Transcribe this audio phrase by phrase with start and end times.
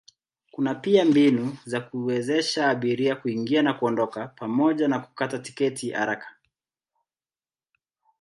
[0.51, 6.27] Kuna pia mbinu za kuwezesha abiria kuingia na kuondoka pamoja na kukata tiketi haraka.